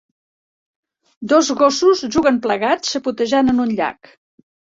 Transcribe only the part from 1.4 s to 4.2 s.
gossos juguen plegats xapotejant en un llac.